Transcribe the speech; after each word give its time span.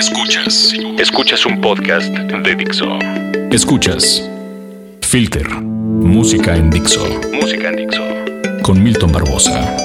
Escuchas. 0.00 0.72
Escuchas 0.96 1.44
un 1.44 1.60
podcast 1.60 2.08
de 2.08 2.54
Dixo. 2.54 2.86
Escuchas. 3.52 4.26
Filter. 5.02 5.46
Música 5.50 6.56
en 6.56 6.70
Dixo. 6.70 7.04
Música 7.34 7.68
en 7.68 7.76
Dixo. 7.76 8.02
Con 8.62 8.82
Milton 8.82 9.12
Barbosa. 9.12 9.76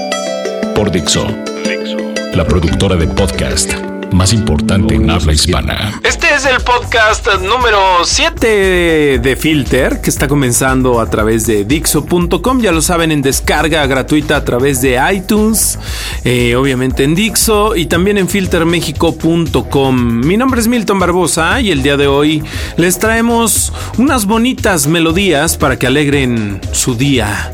Por 0.74 0.90
Dixo. 0.90 1.28
Dixo. 1.68 1.98
La 2.34 2.46
productora 2.46 2.96
de 2.96 3.08
podcast 3.08 3.74
más 4.16 4.34
importante 4.34 4.96
en 4.96 5.10
habla 5.10 5.34
hispana. 5.34 6.00
Este 6.04 6.34
es 6.34 6.46
el 6.46 6.62
podcast 6.62 7.28
número 7.42 7.78
7 8.04 9.20
de 9.20 9.36
Filter 9.36 10.00
que 10.00 10.10
está 10.10 10.28
comenzando 10.28 11.02
a 11.02 11.10
través 11.10 11.46
de 11.46 11.66
Dixo.com. 11.66 12.62
Ya 12.62 12.72
lo 12.72 12.82
saben, 12.82 13.12
en 13.12 13.22
descarga 13.22 13.86
gratuita 13.86 14.38
a 14.38 14.46
través 14.46 14.82
de 14.82 15.00
iTunes, 15.14 15.78
eh, 16.24 16.56
obviamente 16.56 17.04
en 17.04 17.14
Dixo 17.14 17.76
y 17.76 17.88
también 17.88 18.18
en 18.18 18.30
filtermexico.com. 18.30 19.96
Mi 20.26 20.38
nombre 20.38 20.62
es 20.62 20.68
Milton 20.68 20.98
Barbosa 20.98 21.60
y 21.60 21.72
el 21.72 21.84
día 21.84 21.98
de 21.98 22.08
hoy 22.08 22.42
les 22.78 22.98
traemos 22.98 23.74
unas 23.98 24.26
bonitas 24.26 24.88
melodías 24.88 25.58
para 25.58 25.78
que 25.78 25.88
alegren 25.88 26.62
su 26.72 26.96
día 26.96 27.54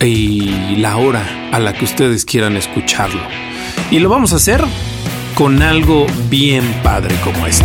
y 0.00 0.76
la 0.76 0.96
hora 0.96 1.50
a 1.52 1.60
la 1.60 1.72
que 1.72 1.84
ustedes 1.84 2.24
quieran 2.24 2.56
escucharlo. 2.56 3.22
Y 3.92 4.00
lo 4.00 4.08
vamos 4.08 4.32
a 4.32 4.36
hacer 4.36 4.64
con 5.42 5.60
algo 5.60 6.06
bien 6.30 6.62
padre 6.84 7.16
como 7.24 7.48
esto. 7.48 7.64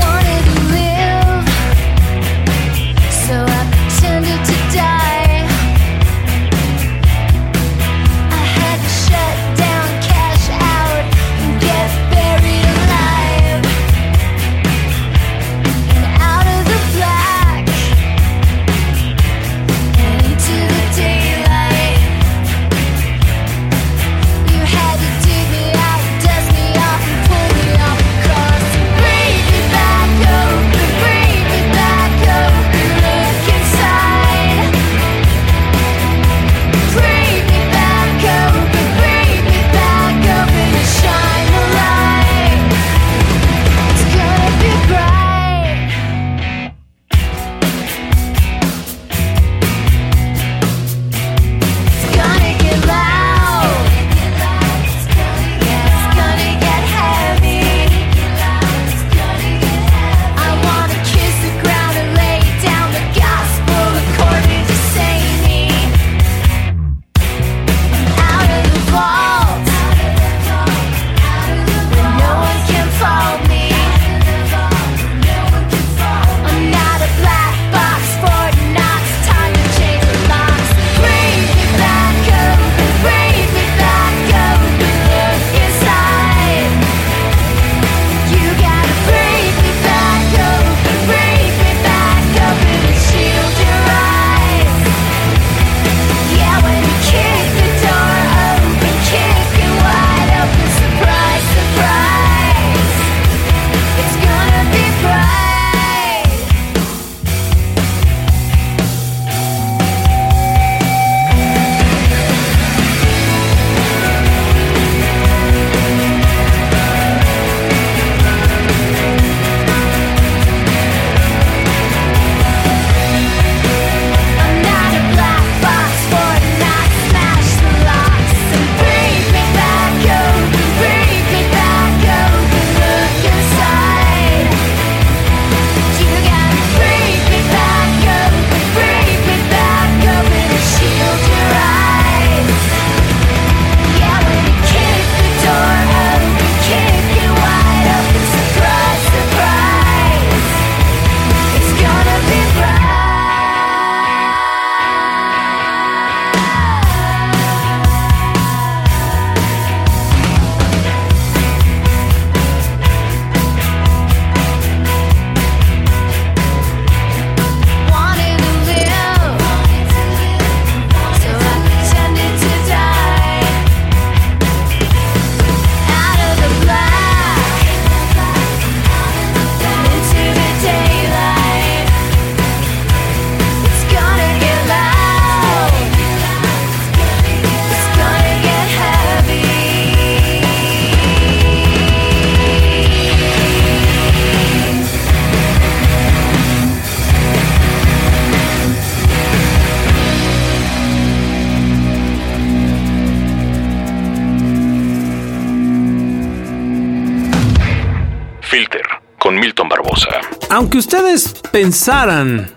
Aunque 210.49 210.77
ustedes 210.77 211.35
pensaran 211.51 212.49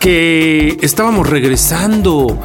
que 0.00 0.78
estábamos 0.80 1.28
regresando 1.28 2.40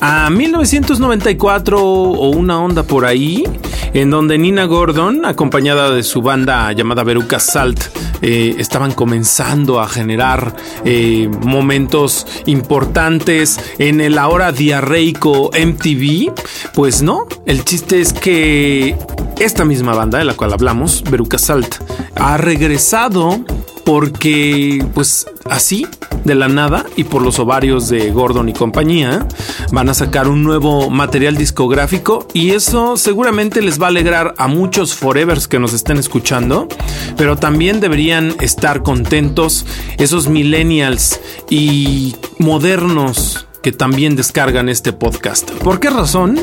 a 0.00 0.30
1994 0.30 1.80
o 1.82 2.30
una 2.30 2.58
onda 2.60 2.82
por 2.82 3.04
ahí, 3.04 3.44
en 3.92 4.10
donde 4.10 4.38
Nina 4.38 4.64
Gordon, 4.64 5.26
acompañada 5.26 5.90
de 5.90 6.02
su 6.02 6.22
banda 6.22 6.72
llamada 6.72 7.04
Veruca 7.04 7.38
Salt, 7.38 7.78
eh, 8.22 8.54
estaban 8.58 8.92
comenzando 8.92 9.80
a 9.80 9.88
generar 9.88 10.56
eh, 10.84 11.28
momentos 11.42 12.26
importantes 12.46 13.60
en 13.78 14.00
el 14.00 14.16
ahora 14.16 14.50
diarreico 14.50 15.50
MTV, 15.50 16.32
pues 16.72 17.02
no, 17.02 17.26
el 17.44 17.64
chiste 17.64 18.00
es 18.00 18.14
que 18.14 18.96
esta 19.38 19.66
misma 19.66 19.94
banda 19.94 20.18
de 20.18 20.24
la 20.24 20.34
cual 20.34 20.54
hablamos, 20.54 21.04
Veruca 21.10 21.36
Salt, 21.36 21.74
ha 22.14 22.38
regresado 22.38 23.44
porque 23.84 24.84
pues 24.94 25.26
así 25.50 25.86
de 26.24 26.34
la 26.34 26.48
nada 26.48 26.84
y 26.96 27.04
por 27.04 27.22
los 27.22 27.38
ovarios 27.38 27.88
de 27.88 28.10
Gordon 28.10 28.48
y 28.48 28.52
compañía, 28.52 29.26
van 29.72 29.88
a 29.88 29.94
sacar 29.94 30.28
un 30.28 30.42
nuevo 30.42 30.90
material 30.90 31.36
discográfico 31.36 32.28
y 32.32 32.50
eso 32.50 32.96
seguramente 32.96 33.60
les 33.62 33.80
va 33.80 33.86
a 33.86 33.90
alegrar 33.90 34.34
a 34.38 34.46
muchos 34.46 34.94
forevers 34.94 35.48
que 35.48 35.58
nos 35.58 35.72
estén 35.72 35.96
escuchando, 35.96 36.68
pero 37.16 37.36
también 37.36 37.80
deberían 37.80 38.34
estar 38.40 38.82
contentos 38.82 39.66
esos 39.98 40.28
millennials 40.28 41.20
y 41.50 42.16
modernos 42.38 43.46
que 43.62 43.72
también 43.72 44.16
descargan 44.16 44.68
este 44.68 44.92
podcast. 44.92 45.50
¿Por 45.50 45.78
qué 45.78 45.88
razón? 45.88 46.38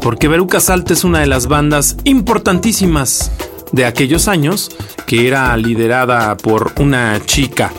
Porque 0.00 0.28
Veruca 0.28 0.58
Salt 0.58 0.90
es 0.90 1.04
una 1.04 1.20
de 1.20 1.26
las 1.26 1.46
bandas 1.46 1.96
importantísimas 2.04 3.30
de 3.72 3.84
aquellos 3.84 4.28
años 4.28 4.70
que 5.06 5.26
era 5.26 5.56
liderada 5.56 6.36
por 6.36 6.72
una 6.78 7.20
chica. 7.24 7.72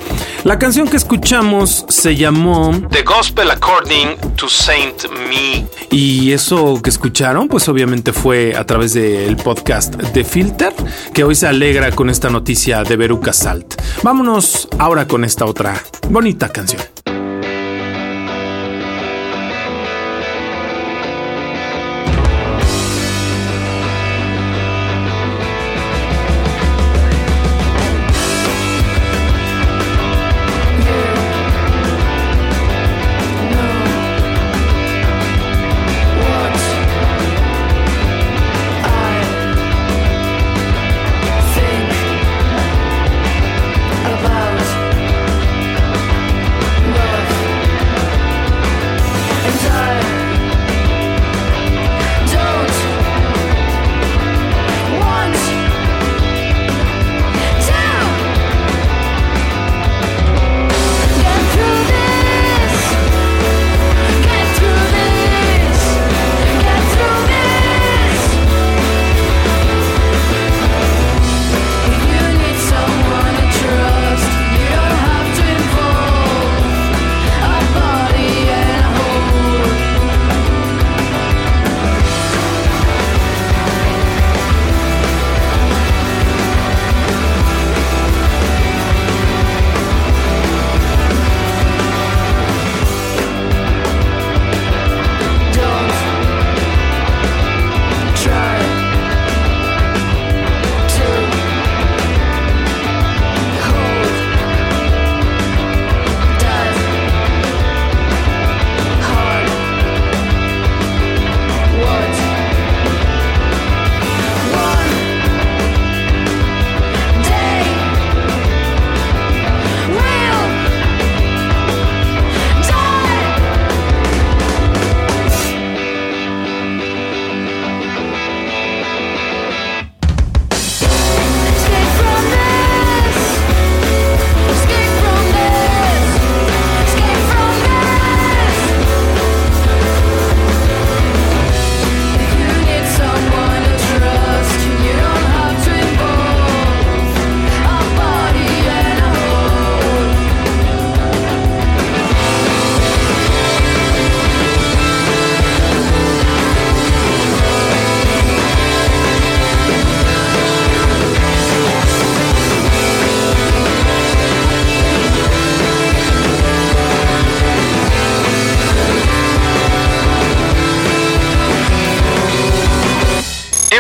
La 0.44 0.60
canción 0.60 0.90
que 0.90 0.98
escuchamos 0.98 1.86
se 1.88 2.18
llamó 2.18 2.74
The 2.90 3.04
Gospel 3.04 3.50
According 3.50 4.36
to 4.36 4.50
Saint 4.50 5.04
Me. 5.30 5.66
Y 5.90 6.34
eso 6.34 6.82
que 6.82 6.90
escucharon, 6.90 7.48
pues 7.48 7.70
obviamente 7.70 8.12
fue 8.12 8.54
a 8.56 8.66
través 8.66 8.94
del 8.94 9.38
podcast 9.38 9.96
de 9.96 10.24
Filter, 10.26 10.74
que 11.14 11.24
hoy 11.24 11.36
se 11.36 11.48
alegra 11.48 11.92
con 11.92 12.10
esta 12.10 12.30
noticia 12.30 12.84
de 12.84 12.98
Veruca 12.98 13.32
Salt. 13.32 13.82
Vámonos 14.02 14.68
ahora 14.80 15.08
con 15.08 15.24
esta 15.24 15.46
otra 15.46 15.82
bonita 16.10 16.50
canción. 16.50 16.82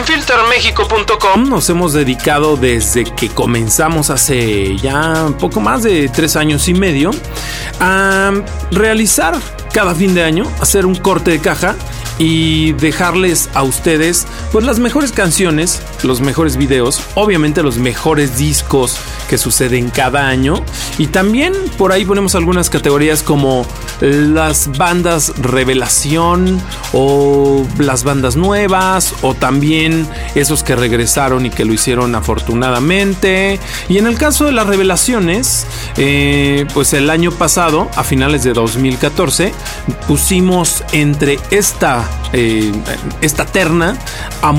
filtermexico.com 0.01 1.47
nos 1.47 1.69
hemos 1.69 1.93
dedicado 1.93 2.57
desde 2.57 3.03
que 3.03 3.29
comenzamos 3.29 4.09
hace 4.09 4.75
ya 4.77 5.27
poco 5.39 5.59
más 5.59 5.83
de 5.83 6.09
tres 6.09 6.35
años 6.35 6.67
y 6.67 6.73
medio 6.73 7.11
a 7.79 8.31
realizar 8.71 9.35
cada 9.71 9.93
fin 9.93 10.15
de 10.15 10.23
año, 10.23 10.51
hacer 10.59 10.87
un 10.87 10.95
corte 10.95 11.31
de 11.31 11.39
caja 11.39 11.75
y 12.17 12.73
dejarles 12.73 13.49
a 13.53 13.63
ustedes 13.63 14.27
pues 14.51 14.65
las 14.65 14.79
mejores 14.79 15.11
canciones, 15.11 15.81
los 16.03 16.21
mejores 16.21 16.57
videos, 16.57 17.01
obviamente 17.15 17.63
los 17.63 17.77
mejores 17.77 18.37
discos 18.37 18.97
que 19.29 19.37
suceden 19.37 19.89
cada 19.89 20.27
año. 20.27 20.63
Y 20.97 21.07
también 21.07 21.53
por 21.77 21.91
ahí 21.91 22.05
ponemos 22.05 22.35
algunas 22.35 22.69
categorías 22.69 23.23
como 23.23 23.65
las 24.01 24.77
bandas 24.77 25.33
revelación 25.41 26.61
o 26.93 27.65
las 27.77 28.03
bandas 28.03 28.35
nuevas 28.35 29.13
o 29.21 29.33
también 29.33 30.07
esos 30.35 30.63
que 30.63 30.75
regresaron 30.75 31.45
y 31.45 31.49
que 31.49 31.65
lo 31.65 31.73
hicieron 31.73 32.15
afortunadamente. 32.15 33.59
Y 33.89 33.97
en 33.97 34.07
el 34.07 34.17
caso 34.17 34.45
de 34.45 34.51
las 34.51 34.67
revelaciones 34.67 35.65
eh, 35.97 36.65
pues 36.73 36.93
el 36.93 37.09
año 37.09 37.31
pasado 37.31 37.89
a 37.95 38.03
finales 38.03 38.43
de 38.43 38.53
2014 38.53 39.53
pusimos 40.07 40.83
entre 40.91 41.39
esta 41.51 42.02
eh, 42.31 42.71
esta 43.19 43.45
terna 43.45 43.97
a 44.41 44.51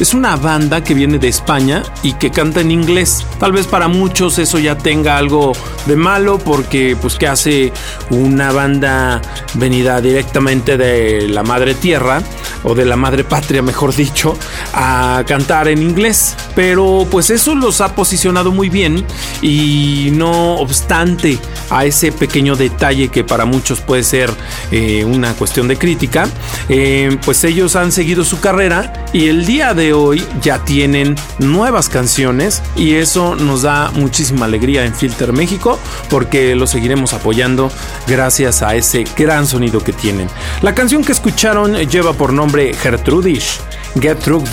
es 0.00 0.14
una 0.14 0.36
banda 0.36 0.82
que 0.82 0.94
viene 0.94 1.18
de 1.18 1.28
España 1.28 1.82
y 2.02 2.14
que 2.14 2.30
canta 2.30 2.62
en 2.62 2.70
inglés. 2.70 3.26
Tal 3.38 3.52
vez 3.52 3.66
para 3.66 3.86
muchos 3.86 4.38
eso 4.38 4.58
ya 4.58 4.76
tenga 4.76 5.18
algo 5.18 5.52
de 5.86 5.94
malo 5.94 6.38
porque 6.38 6.96
pues 7.00 7.16
que 7.16 7.26
hace 7.26 7.72
una 8.08 8.50
banda 8.50 9.20
venida 9.54 10.00
directamente 10.00 10.78
de 10.78 11.28
la 11.28 11.42
madre 11.42 11.74
tierra 11.74 12.22
o 12.64 12.74
de 12.74 12.86
la 12.86 12.96
madre 12.96 13.24
patria, 13.24 13.62
mejor 13.62 13.94
dicho, 13.94 14.36
a 14.72 15.22
cantar 15.26 15.68
en 15.68 15.82
inglés. 15.82 16.34
Pero 16.54 17.06
pues 17.10 17.28
eso 17.28 17.54
los 17.54 17.82
ha 17.82 17.94
posicionado 17.94 18.52
muy 18.52 18.70
bien 18.70 19.04
y 19.42 20.08
no 20.12 20.54
obstante 20.54 21.38
a 21.68 21.84
ese 21.84 22.10
pequeño 22.10 22.56
detalle 22.56 23.08
que 23.08 23.22
para 23.22 23.44
muchos 23.44 23.80
puede 23.80 24.02
ser 24.02 24.30
eh, 24.70 25.04
una 25.04 25.34
cuestión 25.34 25.68
de 25.68 25.76
crítica, 25.76 26.26
eh, 26.68 27.18
pues 27.24 27.44
ellos 27.44 27.76
han 27.76 27.92
seguido 27.92 28.24
su 28.24 28.40
carrera 28.40 29.06
y 29.12 29.28
el 29.28 29.44
día 29.46 29.74
de 29.74 29.89
hoy 29.92 30.24
ya 30.42 30.64
tienen 30.64 31.16
nuevas 31.38 31.88
canciones 31.88 32.62
y 32.76 32.94
eso 32.94 33.34
nos 33.34 33.62
da 33.62 33.90
muchísima 33.92 34.46
alegría 34.46 34.84
en 34.84 34.94
Filter 34.94 35.32
México 35.32 35.78
porque 36.08 36.54
lo 36.54 36.66
seguiremos 36.66 37.12
apoyando 37.12 37.70
gracias 38.06 38.62
a 38.62 38.74
ese 38.74 39.04
gran 39.16 39.46
sonido 39.46 39.82
que 39.82 39.92
tienen. 39.92 40.28
La 40.62 40.74
canción 40.74 41.04
que 41.04 41.12
escucharon 41.12 41.74
lleva 41.88 42.12
por 42.12 42.32
nombre 42.32 42.74
Gertrudish, 42.74 43.60
Get 44.00 44.18
Through 44.18 44.44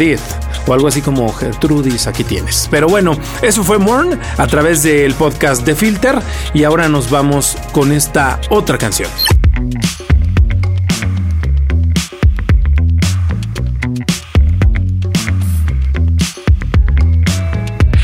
o 0.67 0.74
algo 0.74 0.88
así 0.88 1.01
como 1.01 1.32
Gertrudis, 1.34 2.08
aquí 2.08 2.24
tienes. 2.24 2.67
Pero 2.70 2.88
bueno, 2.88 3.17
eso 3.41 3.63
fue 3.63 3.77
Morn 3.77 4.20
a 4.38 4.48
través 4.48 4.84
del 4.84 5.13
podcast 5.13 5.65
de 5.65 5.75
Filter 5.75 6.20
y 6.53 6.63
ahora 6.63 6.89
nos 6.89 7.10
vamos 7.10 7.58
con 7.72 7.91
esta 7.91 8.39
otra 8.50 8.77
canción. 8.77 9.10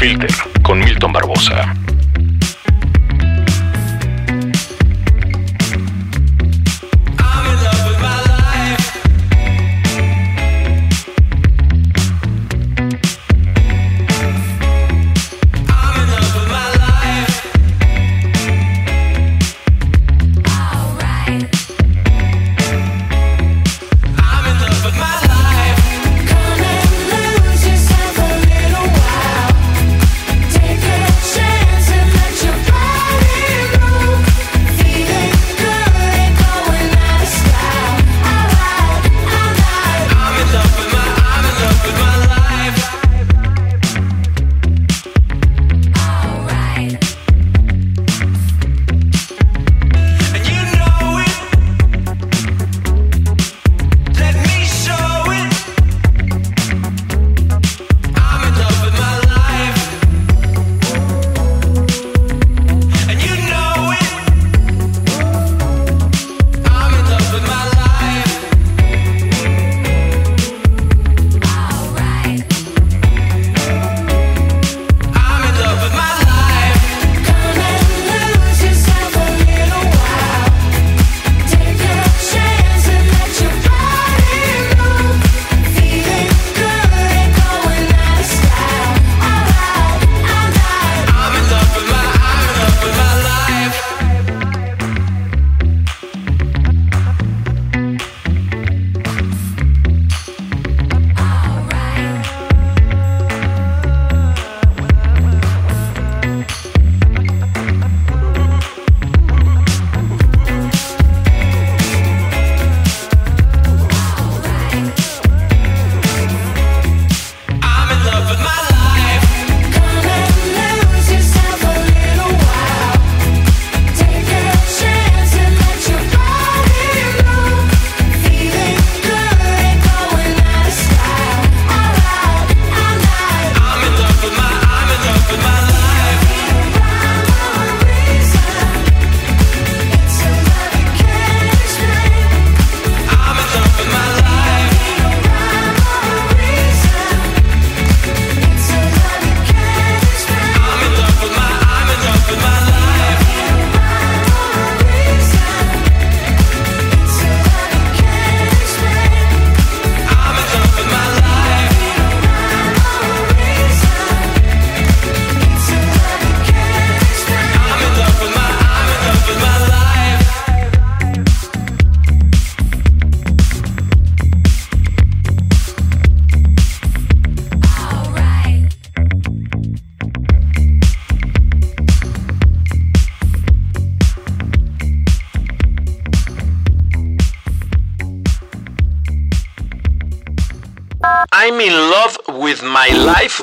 Filter 0.04 0.30
con 0.62 0.80
Milton 0.80 1.14
Barbosa. 1.14 1.83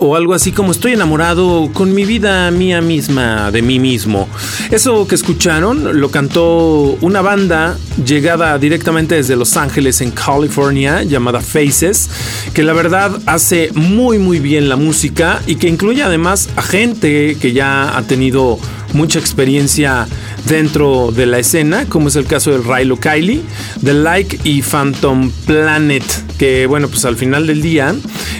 O 0.00 0.16
algo 0.16 0.34
así 0.34 0.52
como 0.52 0.72
estoy 0.72 0.92
enamorado 0.92 1.70
con 1.72 1.94
mi 1.94 2.04
vida 2.04 2.50
mía 2.50 2.80
misma, 2.80 3.50
de 3.50 3.62
mí 3.62 3.78
mismo. 3.78 4.28
Eso 4.70 5.06
que 5.06 5.14
escucharon 5.14 6.00
lo 6.00 6.10
cantó 6.10 6.96
una 7.00 7.22
banda 7.22 7.78
llegada 8.04 8.58
directamente 8.58 9.14
desde 9.14 9.36
Los 9.36 9.56
Ángeles 9.56 10.00
en 10.00 10.10
California 10.10 11.02
llamada 11.02 11.40
Faces, 11.40 12.10
que 12.54 12.62
la 12.62 12.72
verdad 12.72 13.18
hace 13.26 13.70
muy 13.74 14.18
muy 14.18 14.38
bien 14.38 14.68
la 14.68 14.76
música 14.76 15.40
y 15.46 15.56
que 15.56 15.68
incluye 15.68 16.02
además 16.02 16.48
a 16.56 16.62
gente 16.62 17.36
que 17.40 17.52
ya 17.52 17.96
ha 17.96 18.02
tenido 18.02 18.58
mucha 18.92 19.18
experiencia 19.18 20.06
dentro 20.46 21.12
de 21.12 21.26
la 21.26 21.38
escena, 21.38 21.86
como 21.86 22.08
es 22.08 22.16
el 22.16 22.26
caso 22.26 22.50
de 22.50 22.58
Rilo 22.58 22.98
Kiley, 22.98 23.42
The 23.84 23.94
Like 23.94 24.40
y 24.44 24.62
Phantom 24.62 25.30
Planet, 25.46 26.04
que 26.38 26.66
bueno, 26.66 26.88
pues 26.88 27.04
al 27.04 27.16
final 27.16 27.46
del 27.46 27.62
día 27.62 27.94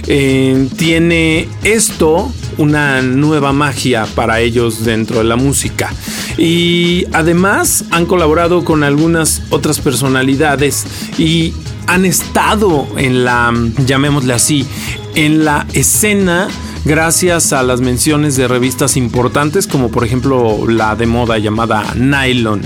eh, 0.07 0.69
tiene 0.76 1.49
esto 1.64 2.33
una 2.59 3.00
nueva 3.02 3.52
magia 3.52 4.07
para 4.14 4.40
ellos 4.40 4.85
dentro 4.85 5.19
de 5.19 5.25
la 5.25 5.37
música. 5.37 5.92
Y 6.37 7.07
además 7.12 7.85
han 7.90 8.07
colaborado 8.07 8.64
con 8.64 8.83
algunas 8.83 9.42
otras 9.50 9.80
personalidades 9.80 10.87
y 11.19 11.52
han 11.87 12.04
estado 12.04 12.87
en 12.97 13.25
la, 13.25 13.52
llamémosle 13.85 14.33
así, 14.33 14.66
en 15.14 15.45
la 15.45 15.66
escena 15.73 16.49
gracias 16.84 17.52
a 17.52 17.62
las 17.62 17.80
menciones 17.80 18.37
de 18.37 18.49
revistas 18.49 18.96
importantes 18.96 19.66
como 19.66 19.90
por 19.90 20.04
ejemplo 20.04 20.66
la 20.68 20.96
de 20.96 21.06
moda 21.06 21.38
llamada 21.38 21.84
Nylon. 21.94 22.62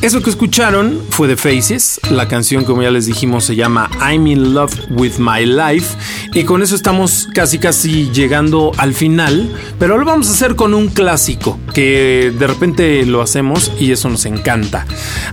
Eso 0.00 0.20
que 0.20 0.30
escucharon 0.30 1.00
fue 1.10 1.28
de 1.28 1.36
Faces, 1.36 2.00
la 2.10 2.26
canción 2.26 2.64
como 2.64 2.82
ya 2.82 2.90
les 2.90 3.06
dijimos 3.06 3.44
se 3.44 3.54
llama 3.54 3.88
I'm 4.00 4.26
in 4.26 4.54
Love 4.54 4.74
with 4.90 5.18
My 5.18 5.46
Life 5.46 5.96
y 6.34 6.42
con 6.44 6.62
eso 6.62 6.74
estamos 6.74 7.28
casi 7.32 7.58
casi 7.58 8.10
llegando 8.10 8.72
al 8.78 8.94
final, 8.94 9.54
pero 9.78 9.98
lo 9.98 10.04
vamos 10.04 10.28
a 10.28 10.32
hacer 10.32 10.56
con 10.56 10.74
un 10.74 10.88
clásico 10.88 11.58
que 11.72 12.32
de 12.36 12.46
repente 12.46 13.06
lo 13.06 13.22
hacemos 13.22 13.70
y 13.78 13.92
eso 13.92 14.08
nos 14.08 14.26
encanta. 14.26 14.86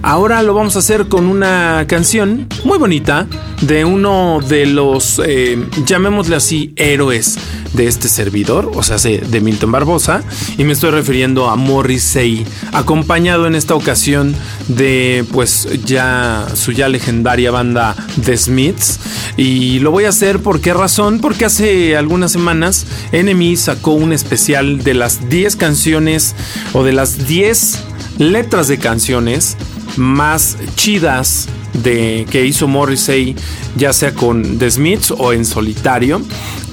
Ahora 0.04 0.44
lo 0.44 0.54
vamos 0.54 0.76
a 0.76 0.80
hacer 0.80 1.08
con 1.08 1.26
una 1.26 1.86
canción 1.88 2.48
muy 2.64 2.78
bonita 2.78 3.28
de 3.62 3.86
uno 3.86 4.40
de 4.48 4.66
los, 4.66 5.20
eh, 5.26 5.58
llamémosle 5.86 6.36
así, 6.36 6.74
héroes 6.76 7.38
de 7.74 7.88
este 7.88 8.09
servidor, 8.10 8.72
o 8.76 8.84
sea, 8.84 8.98
de 8.98 9.42
Milton 9.42 9.72
Barbosa, 9.72 10.24
y 10.58 10.64
me 10.64 10.74
estoy 10.74 10.92
refiriendo 10.92 11.50
a 11.50 11.56
Morrissey, 11.56 12.46
acompañado 12.74 13.48
en 13.48 13.56
esta 13.56 13.76
ocasión 13.76 14.36
de 14.68 15.26
pues 15.32 15.68
ya 15.86 16.48
su 16.54 16.72
ya 16.72 16.90
legendaria 16.90 17.52
banda 17.52 17.96
The 18.26 18.38
Smiths. 18.38 19.00
Y 19.38 19.80
lo 19.80 19.92
voy 19.92 20.06
a 20.06 20.10
hacer 20.10 20.40
por 20.40 20.62
qué 20.62 20.74
razón? 20.74 21.20
Porque 21.20 21.46
hace 21.46 21.96
algunas 21.96 22.32
semanas 22.32 22.86
Enemy 23.12 23.56
sacó 23.56 23.92
un 23.92 24.14
especial 24.14 24.84
de 24.84 24.94
las 24.94 25.30
10 25.30 25.56
canciones 25.56 26.36
o 26.74 26.84
de 26.84 26.94
las 26.94 27.28
10 27.28 27.80
letras 28.18 28.68
de 28.68 28.78
canciones 28.80 29.58
más 29.96 30.58
chidas 30.76 31.48
de 31.74 32.26
que 32.30 32.46
hizo 32.46 32.68
Morrissey, 32.68 33.36
ya 33.76 33.94
sea 33.94 34.14
con 34.14 34.58
The 34.58 34.72
Smiths 34.72 35.12
o 35.12 35.34
en 35.34 35.46
solitario. 35.46 36.22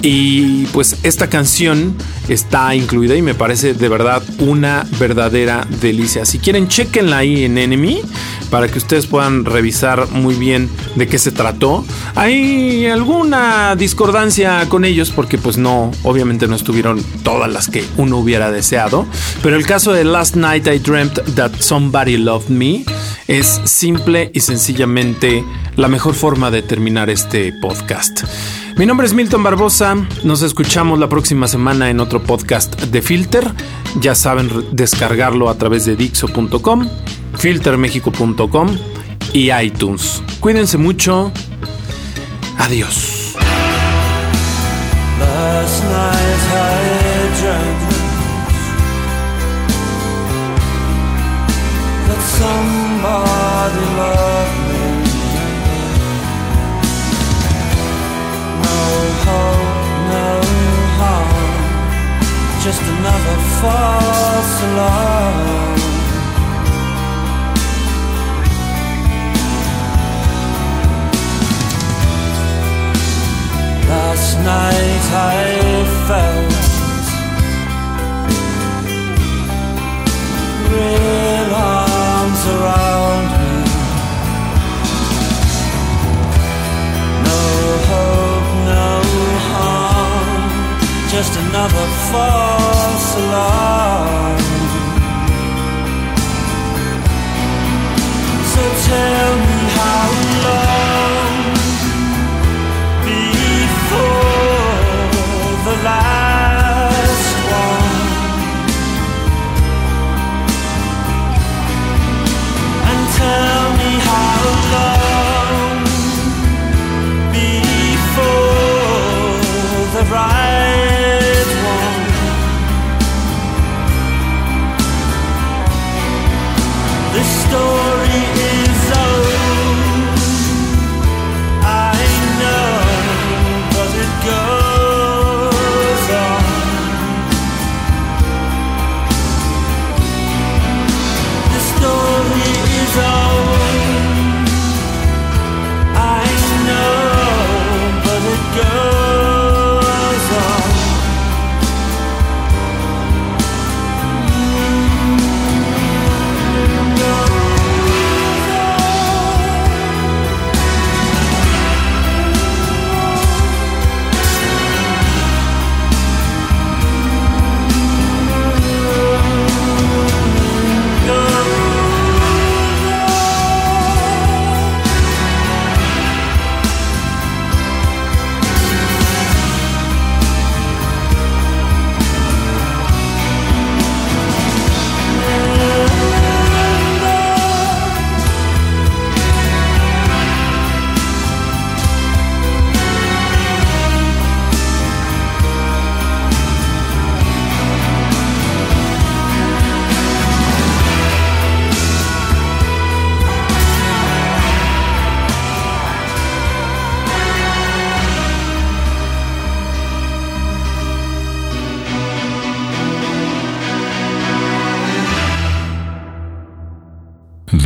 Y 0.03 0.67
pues 0.67 0.97
esta 1.03 1.29
canción 1.29 1.95
está 2.29 2.75
incluida 2.75 3.17
y 3.17 3.23
me 3.23 3.35
parece 3.35 3.75
de 3.75 3.89
verdad 3.89 4.23
una 4.39 4.87
verdadera 4.99 5.67
delicia. 5.81 6.25
Si 6.25 6.39
quieren, 6.39 6.69
chequenla 6.69 7.19
ahí 7.19 7.45
en 7.45 7.59
Enemy 7.59 8.03
para 8.51 8.69
que 8.69 8.79
ustedes 8.79 9.07
puedan 9.07 9.45
revisar 9.45 10.09
muy 10.11 10.35
bien 10.35 10.69
de 10.95 11.07
qué 11.09 11.19
se 11.19 11.33
trató. 11.33 11.85
Hay 12.15 12.87
alguna 12.87 13.75
discordancia 13.77 14.69
con 14.69 14.85
ellos 14.85 15.11
porque 15.11 15.39
pues 15.39 15.57
no, 15.57 15.91
obviamente 16.03 16.47
no 16.47 16.57
estuvieron 16.57 17.03
todas 17.23 17.53
las 17.53 17.69
que 17.69 17.85
uno 17.97 18.19
hubiera 18.19 18.51
deseado. 18.51 19.07
Pero 19.43 19.57
el 19.57 19.67
caso 19.67 19.93
de 19.93 20.05
Last 20.05 20.37
Night 20.37 20.67
I 20.67 20.79
Dreamt 20.79 21.35
That 21.35 21.53
Somebody 21.59 22.17
Loved 22.17 22.49
Me 22.49 22.85
es 23.29 23.61
simple 23.65 24.31
y 24.33 24.41
sencillamente 24.41 25.45
la 25.77 25.89
mejor 25.89 26.15
forma 26.15 26.51
de 26.51 26.63
terminar 26.63 27.11
este 27.11 27.53
podcast. 27.61 28.23
Mi 28.77 28.85
nombre 28.85 29.07
es 29.07 29.15
Milton 29.15 29.43
Barbosa, 29.43 29.97
nos 30.23 30.43
escuchamos 30.43 30.99
la 30.99 31.09
próxima 31.09 31.49
semana 31.49 31.89
en 31.89 31.99
otro 31.99 32.23
podcast 32.23 32.79
de 32.79 33.01
Filter. 33.01 33.51
Ya 34.01 34.15
saben 34.15 34.51
descargarlo 34.71 35.49
a 35.49 35.57
través 35.57 35.87
de 35.87 35.97
dixo.com, 35.97 36.87
filtermexico.com 37.39 38.77
y 39.33 39.51
iTunes. 39.51 40.23
Cuídense 40.41 40.77
mucho. 40.77 41.33
Adiós. 42.59 43.35
False 63.61 64.63
alarm. 64.69 65.77
Last 73.89 74.39
night 74.53 75.07
I 75.13 75.47
felt 76.09 76.56